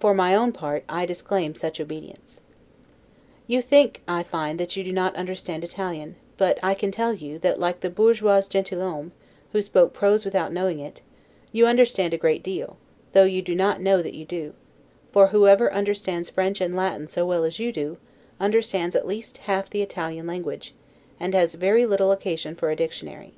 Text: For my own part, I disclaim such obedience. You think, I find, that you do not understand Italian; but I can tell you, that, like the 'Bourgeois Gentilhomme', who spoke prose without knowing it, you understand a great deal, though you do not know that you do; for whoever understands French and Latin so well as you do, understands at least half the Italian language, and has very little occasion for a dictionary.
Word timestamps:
For 0.00 0.14
my 0.14 0.34
own 0.34 0.52
part, 0.52 0.82
I 0.88 1.04
disclaim 1.04 1.54
such 1.54 1.78
obedience. 1.78 2.40
You 3.46 3.60
think, 3.60 4.00
I 4.08 4.22
find, 4.22 4.58
that 4.58 4.76
you 4.78 4.82
do 4.82 4.92
not 4.92 5.14
understand 5.14 5.62
Italian; 5.62 6.16
but 6.38 6.58
I 6.62 6.72
can 6.72 6.90
tell 6.90 7.12
you, 7.12 7.38
that, 7.40 7.60
like 7.60 7.80
the 7.80 7.90
'Bourgeois 7.90 8.40
Gentilhomme', 8.48 9.12
who 9.52 9.60
spoke 9.60 9.92
prose 9.92 10.24
without 10.24 10.54
knowing 10.54 10.78
it, 10.78 11.02
you 11.52 11.66
understand 11.66 12.14
a 12.14 12.16
great 12.16 12.42
deal, 12.42 12.78
though 13.12 13.24
you 13.24 13.42
do 13.42 13.54
not 13.54 13.82
know 13.82 14.00
that 14.00 14.14
you 14.14 14.24
do; 14.24 14.54
for 15.12 15.26
whoever 15.26 15.70
understands 15.70 16.30
French 16.30 16.62
and 16.62 16.74
Latin 16.74 17.06
so 17.06 17.26
well 17.26 17.44
as 17.44 17.58
you 17.58 17.70
do, 17.70 17.98
understands 18.40 18.96
at 18.96 19.06
least 19.06 19.36
half 19.36 19.68
the 19.68 19.82
Italian 19.82 20.26
language, 20.26 20.72
and 21.20 21.34
has 21.34 21.52
very 21.56 21.84
little 21.84 22.10
occasion 22.10 22.54
for 22.54 22.70
a 22.70 22.76
dictionary. 22.76 23.34